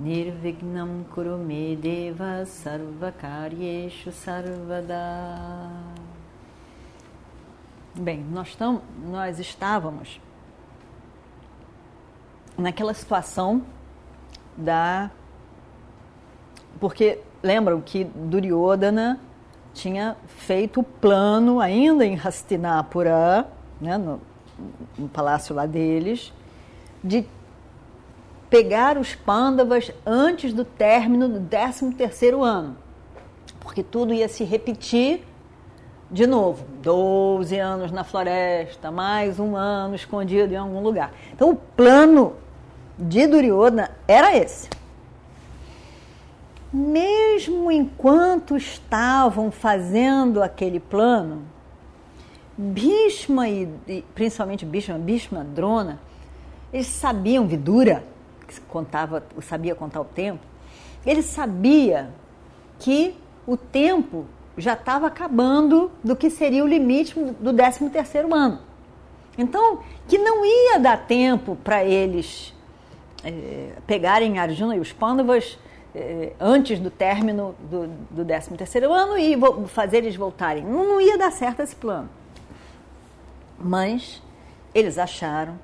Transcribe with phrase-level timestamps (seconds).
[0.00, 5.70] Nirvignam Kurumedeva Sarvakaryeshu Sarvada.
[7.94, 10.18] Bem, nós, tam, nós estávamos
[12.56, 13.62] naquela situação
[14.56, 15.10] da.
[16.80, 19.20] Porque lembram que Duryodhana
[19.74, 23.46] tinha feito o plano, ainda em Hastinapura,
[23.78, 24.18] né, no,
[24.96, 26.32] no palácio lá deles,
[27.04, 27.26] de
[28.50, 32.76] pegar os Pandavas antes do término do 13 terceiro ano,
[33.60, 35.24] porque tudo ia se repetir
[36.10, 41.12] de novo, 12 anos na floresta, mais um ano escondido em algum lugar.
[41.32, 42.34] Então o plano
[42.98, 44.68] de Duryodhana era esse.
[46.72, 51.42] Mesmo enquanto estavam fazendo aquele plano,
[52.58, 56.00] Bhishma e, e principalmente Bhishma, Bhishma, Drona,
[56.72, 58.02] eles sabiam Vidura,
[58.58, 60.40] que contava, sabia contar o tempo,
[61.04, 62.10] ele sabia
[62.78, 63.14] que
[63.46, 64.26] o tempo
[64.56, 68.60] já estava acabando do que seria o limite do 13 terceiro ano.
[69.38, 72.54] Então, que não ia dar tempo para eles
[73.24, 75.58] é, pegarem Arjuna e os Pandavas
[75.94, 79.36] é, antes do término do, do 13 terceiro ano e
[79.68, 80.64] fazer eles voltarem.
[80.64, 82.08] Não, não ia dar certo esse plano.
[83.58, 84.22] Mas
[84.74, 85.58] eles acharam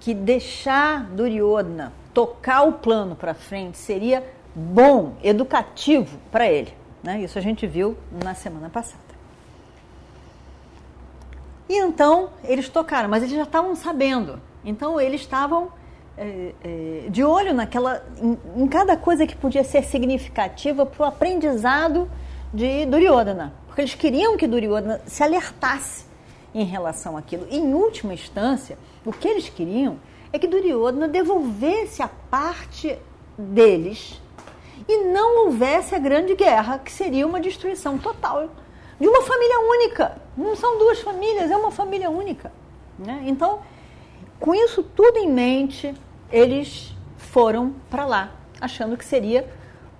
[0.00, 4.24] que deixar Duryodhana tocar o plano para frente seria
[4.54, 6.72] bom, educativo para ele.
[7.02, 7.22] Né?
[7.22, 9.00] Isso a gente viu na semana passada.
[11.68, 14.40] E então eles tocaram, mas eles já estavam sabendo.
[14.64, 15.70] Então eles estavam
[16.16, 21.06] é, é, de olho naquela, em, em, cada coisa que podia ser significativa para o
[21.06, 22.10] aprendizado
[22.52, 26.04] de Duryodhana, porque eles queriam que Duryodhana se alertasse
[26.54, 27.46] em relação àquilo.
[27.50, 29.96] Em última instância, o que eles queriam
[30.32, 32.98] é que Duryodhana devolvesse a parte
[33.36, 34.20] deles
[34.88, 38.48] e não houvesse a grande guerra, que seria uma destruição total
[38.98, 40.16] de uma família única.
[40.36, 42.52] Não são duas famílias, é uma família única.
[42.98, 43.24] Né?
[43.26, 43.60] Então,
[44.40, 45.94] com isso tudo em mente,
[46.30, 49.48] eles foram para lá, achando que seria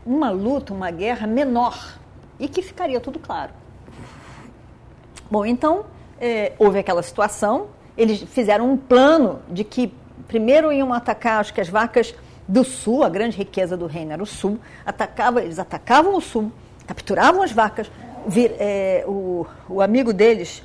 [0.05, 1.99] uma luta, uma guerra menor
[2.39, 3.53] e que ficaria tudo claro.
[5.31, 5.87] Bom, então
[6.21, 9.95] é, houve aquela situação, eles fizeram um plano de que
[10.33, 12.15] primeiro iam atacar, acho que as vacas
[12.49, 16.51] do sul, a grande riqueza do reino era o sul, atacava, eles atacavam o sul,
[16.87, 17.91] capturavam as vacas,
[18.27, 20.63] vir, é, o, o amigo deles,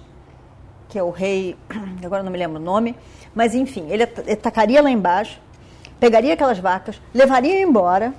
[0.88, 1.58] que é o rei,
[2.02, 2.96] agora não me lembro o nome,
[3.36, 5.38] mas enfim, ele atacaria lá embaixo,
[6.00, 8.14] pegaria aquelas vacas, levaria embora,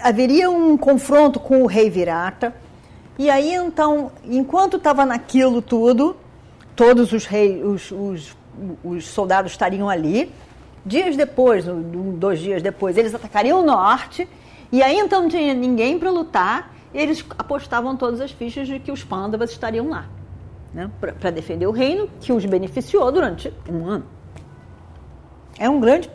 [0.00, 2.54] haveria um confronto com o rei Virata,
[3.18, 6.16] e aí então, enquanto estava naquilo tudo,
[6.76, 8.36] todos os reis, os, os,
[8.84, 10.32] os soldados estariam ali,
[10.84, 14.28] Dias depois, dois dias depois, eles atacariam o norte,
[14.70, 18.90] e aí então não tinha ninguém para lutar, eles apostavam todas as fichas de que
[18.90, 20.06] os Pandavas estariam lá,
[20.72, 24.04] né, para defender o reino, que os beneficiou durante um ano.
[25.58, 26.10] É um grande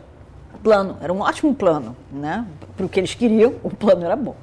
[0.62, 2.46] plano, era um ótimo plano, né?
[2.74, 4.34] Para o que eles queriam, o plano era bom.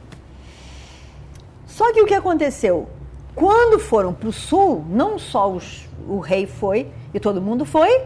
[1.66, 2.88] Só que o que aconteceu?
[3.34, 8.03] Quando foram para o sul, não só os, o rei foi e todo mundo foi,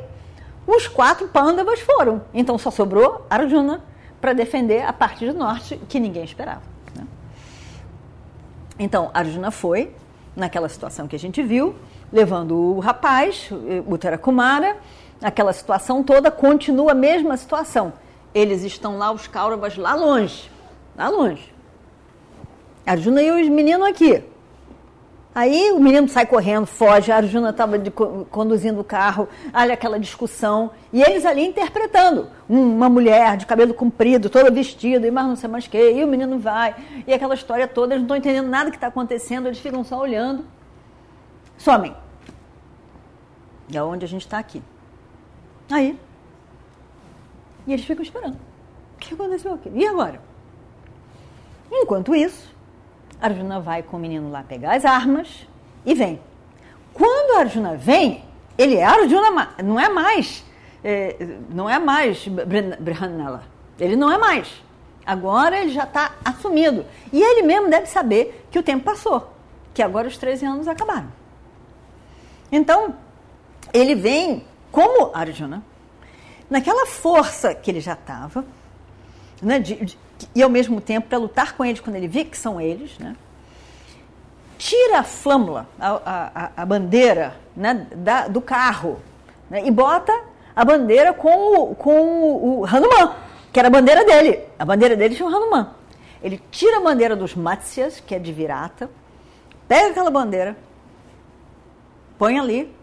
[0.67, 2.21] os quatro pândavas foram.
[2.33, 3.83] Então só sobrou Arjuna
[4.19, 6.61] para defender a parte do norte que ninguém esperava.
[6.95, 7.05] Né?
[8.79, 9.93] Então Arjuna foi,
[10.35, 11.75] naquela situação que a gente viu,
[12.11, 13.49] levando o rapaz,
[13.87, 14.77] o Terakumara,
[15.21, 17.93] aquela situação toda, continua a mesma situação.
[18.33, 20.51] Eles estão lá, os Kauravas, lá longe,
[20.97, 21.53] lá longe.
[22.85, 24.23] Arjuna e os meninos aqui.
[25.35, 27.77] Aí o menino sai correndo, foge, a Arjuna estava
[28.31, 32.29] conduzindo o carro, olha aquela discussão, e eles ali interpretando.
[32.47, 36.07] Uma mulher de cabelo comprido, toda vestida, e mais não sei mais que, e o
[36.07, 36.73] menino vai,
[37.05, 39.99] e aquela história toda, eles não estão entendendo nada que está acontecendo, eles ficam só
[39.99, 40.45] olhando.
[41.57, 41.93] Somem.
[43.67, 44.63] E é onde a gente está aqui.
[45.69, 45.99] Aí.
[47.67, 48.35] E eles ficam esperando.
[48.35, 49.69] O que aconteceu aqui?
[49.75, 50.21] E agora?
[51.69, 52.54] Enquanto isso,
[53.21, 55.47] Arjuna vai com o menino lá pegar as armas
[55.85, 56.19] e vem.
[56.93, 58.23] Quando Arjuna vem,
[58.57, 60.43] ele é Arjuna, não é mais,
[60.83, 62.27] é, não é mais
[62.79, 63.43] Brihanala.
[63.79, 64.63] Ele não é mais.
[65.05, 66.85] Agora ele já está assumido.
[67.11, 69.31] E ele mesmo deve saber que o tempo passou,
[69.73, 71.11] que agora os 13 anos acabaram.
[72.51, 72.95] Então,
[73.73, 75.63] ele vem como Arjuna,
[76.49, 78.45] naquela força que ele já estava,
[79.41, 79.99] né, de, de,
[80.33, 83.15] e ao mesmo tempo para lutar com eles quando ele vê que são eles, né,
[84.57, 88.99] tira a flâmula, a, a, a bandeira né, da, do carro
[89.49, 90.13] né, e bota
[90.55, 93.15] a bandeira com o, com o Hanuman,
[93.51, 94.39] que era a bandeira dele.
[94.57, 95.69] A bandeira dele tinha o Hanuman.
[96.23, 98.89] Ele tira a bandeira dos Matsyas, que é de Virata,
[99.67, 100.55] pega aquela bandeira,
[102.17, 102.73] põe ali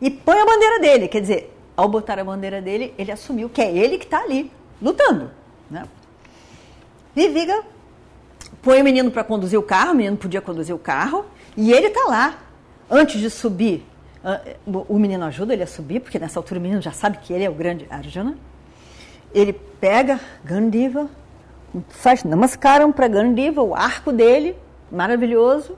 [0.00, 1.08] e põe a bandeira dele.
[1.08, 4.50] Quer dizer, ao botar a bandeira dele, ele assumiu que é ele que está ali,
[4.80, 5.30] lutando.
[5.70, 5.84] Né?
[7.14, 7.62] Viviga
[8.62, 11.24] põe o menino para conduzir o carro, o menino podia conduzir o carro,
[11.56, 12.38] e ele está lá.
[12.90, 13.86] Antes de subir,
[14.66, 17.44] o menino ajuda ele a subir, porque nessa altura o menino já sabe que ele
[17.44, 18.36] é o grande Arjuna.
[19.34, 21.08] Ele pega Gandiva,
[21.88, 24.54] faz namaskaram para Gandiva, o arco dele,
[24.90, 25.76] maravilhoso.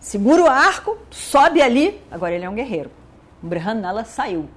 [0.00, 1.98] Segura o arco, sobe ali.
[2.10, 2.90] Agora ele é um guerreiro.
[3.40, 4.48] Brihanala saiu.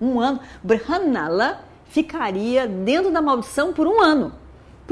[0.00, 0.38] Um ano.
[0.62, 4.32] Brihanala ficaria dentro da maldição por um ano.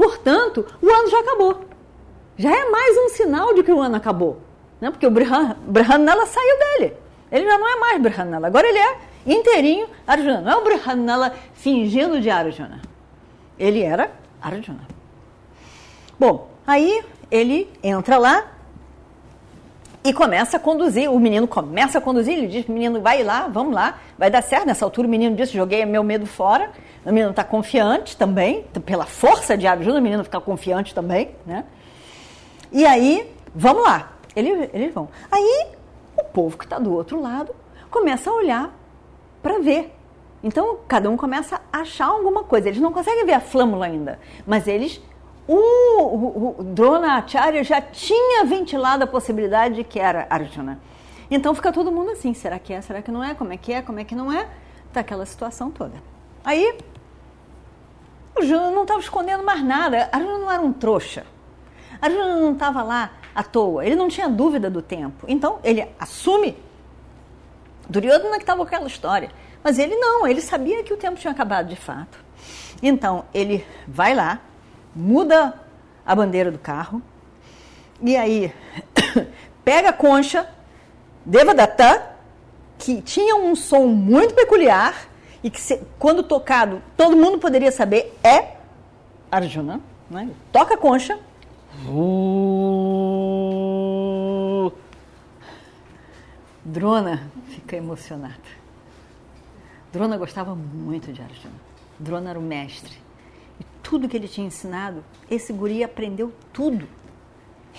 [0.01, 1.61] Portanto, o ano já acabou.
[2.35, 4.41] Já é mais um sinal de que o ano acabou.
[4.81, 4.89] Né?
[4.89, 6.97] Porque o Brihanala saiu dele.
[7.31, 8.47] Ele já não é mais Brihanala.
[8.47, 10.41] Agora ele é inteirinho Arjuna.
[10.41, 12.81] Não é o Brihanala fingindo de Arjuna.
[13.59, 14.09] Ele era
[14.41, 14.87] Arjuna.
[16.19, 18.47] Bom, aí ele entra lá
[20.03, 21.11] e começa a conduzir.
[21.11, 24.65] O menino começa a conduzir, ele diz: menino, vai lá, vamos lá, vai dar certo.
[24.65, 26.71] Nessa altura, o menino disse: joguei meu medo fora.
[27.05, 31.65] O menino está confiante também, pela força de Arjuna, o menino fica confiante também, né?
[32.71, 34.11] E aí, vamos lá.
[34.35, 35.09] Eles, eles vão.
[35.31, 35.67] Aí,
[36.15, 37.55] o povo que está do outro lado
[37.89, 38.71] começa a olhar
[39.41, 39.95] para ver.
[40.43, 42.69] Então, cada um começa a achar alguma coisa.
[42.69, 45.01] Eles não conseguem ver a flâmula ainda, mas eles
[45.55, 50.79] o, o, o Drona Acharya já tinha ventilado a possibilidade de que era Arjuna.
[51.29, 53.73] Então fica todo mundo assim, será que é, será que não é, como é que
[53.73, 54.47] é, como é que não é?
[54.93, 55.93] Daquela situação toda.
[56.43, 56.77] Aí,
[58.35, 61.25] Arjuna não estava escondendo mais nada, Arjuna não era um trouxa.
[62.01, 65.25] Arjuna não estava lá à toa, ele não tinha dúvida do tempo.
[65.27, 66.57] Então ele assume
[67.89, 69.31] Duryodhana que estava com aquela história.
[69.63, 72.17] Mas ele não, ele sabia que o tempo tinha acabado de fato.
[72.81, 74.39] Então ele vai lá,
[74.95, 75.53] muda
[76.05, 77.01] a bandeira do carro
[78.01, 78.53] e aí
[79.63, 80.49] pega a concha
[81.25, 82.15] Devadatta,
[82.79, 85.07] que tinha um som muito peculiar
[85.43, 85.59] e que
[85.99, 88.57] quando tocado todo mundo poderia saber é
[89.29, 89.79] Arjuna,
[90.09, 90.31] né?
[90.51, 91.19] toca a concha.
[91.87, 92.31] Uh,
[96.65, 98.61] Drona fica emocionada.
[99.93, 101.53] Drona gostava muito de Arjuna.
[101.99, 102.97] Drona era o mestre
[103.91, 106.87] tudo que ele tinha ensinado, esse guri aprendeu tudo.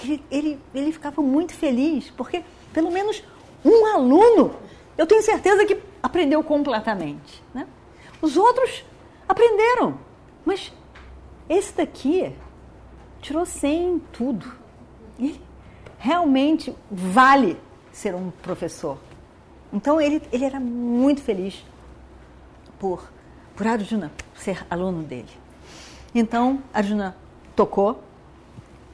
[0.04, 3.24] Ele, ele, ele ficava muito feliz, porque pelo menos
[3.64, 4.54] um aluno,
[4.98, 7.42] eu tenho certeza que aprendeu completamente.
[7.54, 7.66] Né?
[8.20, 8.84] Os outros
[9.26, 9.98] aprenderam,
[10.44, 10.70] mas
[11.48, 12.30] esse daqui
[13.22, 14.52] tirou 100 em tudo.
[15.18, 15.40] Ele
[15.98, 17.58] realmente vale
[17.90, 18.98] ser um professor.
[19.72, 21.64] Então ele, ele era muito feliz
[22.78, 23.10] por,
[23.56, 25.41] por Arjuna ser aluno dele.
[26.14, 27.16] Então, Arjuna
[27.56, 28.02] tocou,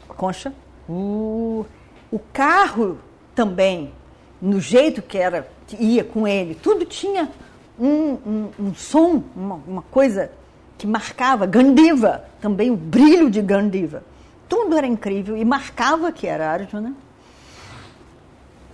[0.09, 0.53] concha.
[0.89, 1.67] Uh,
[2.11, 2.99] o carro
[3.35, 3.93] também,
[4.41, 7.31] no jeito que era, que ia com ele, tudo tinha
[7.79, 10.31] um, um, um som, uma, uma, coisa
[10.77, 14.03] que marcava, Gandiva, também o brilho de Gandiva.
[14.49, 16.95] Tudo era incrível e marcava que era Arjuna.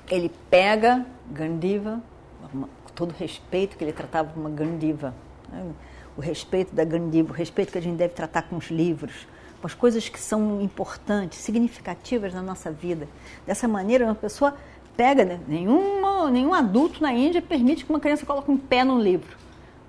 [0.08, 2.00] Ele pega Gandiva,
[2.52, 5.14] com todo respeito que ele tratava uma Gandiva.
[6.16, 9.26] O respeito da Gandiva, o respeito que a gente deve tratar com os livros,
[9.60, 13.08] com as coisas que são importantes, significativas na nossa vida.
[13.46, 14.54] Dessa maneira, uma pessoa
[14.96, 15.40] pega, né?
[15.48, 19.36] Nenhum adulto na Índia permite que uma criança coloque um pé num livro.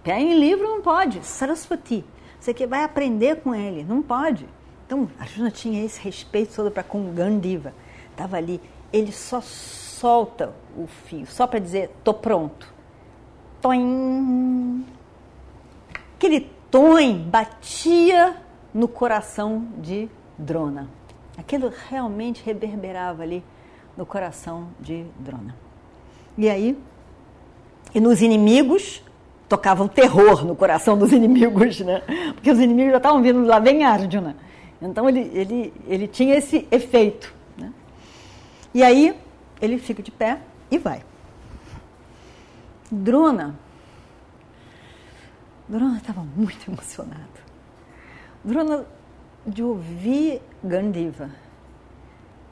[0.04, 1.24] Pé em livro não pode.
[1.26, 2.04] Saraswati.
[2.40, 4.48] Você que vai aprender com ele, não pode.
[4.86, 7.74] Então, Arjuna tinha esse respeito todo para com Gandiva.
[8.12, 8.62] Estava ali,
[8.94, 12.72] ele só solta o fio, só para dizer, tô pronto.
[13.62, 14.86] Toim,
[16.16, 18.36] aquele tom batia
[18.74, 20.90] no coração de Drona.
[21.38, 23.44] Aquilo realmente reverberava ali
[23.96, 25.56] no coração de Drona.
[26.38, 26.78] E aí,
[27.94, 29.04] e nos inimigos,
[29.48, 32.02] tocava um terror no coração dos inimigos, né?
[32.34, 34.36] Porque os inimigos já estavam vindo lá, vem Arjuna.
[34.82, 37.34] Então ele, ele, ele tinha esse efeito.
[37.58, 37.72] Né?
[38.74, 39.16] E aí
[39.62, 41.04] ele fica de pé e vai.
[42.92, 43.56] Drona
[45.68, 47.46] Drona estava muito emocionado.
[48.44, 48.86] Drona
[49.46, 51.30] de ouvir Gandiva,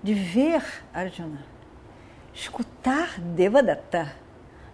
[0.01, 1.45] de ver Arjuna,
[2.33, 4.13] escutar Devadatta.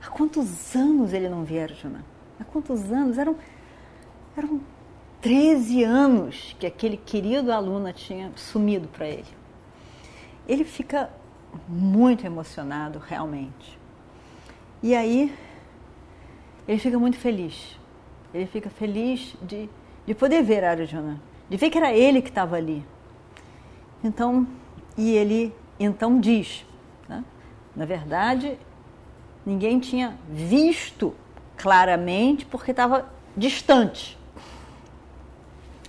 [0.02, 2.04] Há quantos anos ele não via Arjuna?
[2.40, 3.18] Há quantos anos?
[3.18, 3.36] Eram,
[4.38, 4.62] eram
[5.22, 9.28] 13 anos que aquele querido aluno tinha sumido para ele.
[10.48, 11.10] Ele fica
[11.68, 13.78] muito emocionado, realmente.
[14.82, 15.36] E aí,
[16.68, 17.78] ele fica muito feliz.
[18.34, 19.70] Ele fica feliz de,
[20.06, 21.20] de poder ver Arjuna,
[21.50, 22.86] de ver que era ele que estava ali.
[24.04, 24.48] Então,
[24.98, 26.66] e ele então diz,
[27.08, 27.24] né?
[27.76, 28.58] na verdade,
[29.46, 31.16] ninguém tinha visto
[31.58, 34.18] claramente porque estava distante.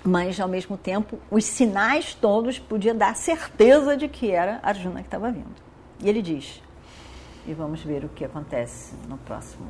[0.03, 5.09] Mas, ao mesmo tempo, os sinais todos podiam dar certeza de que era Arjuna que
[5.09, 5.55] estava vindo.
[6.03, 6.63] E ele diz,
[7.47, 9.67] e vamos ver o que acontece no próximo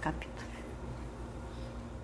[0.00, 0.53] capítulo.